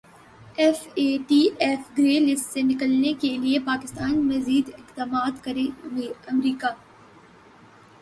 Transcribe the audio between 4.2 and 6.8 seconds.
مزید اقدامات کرے امریکا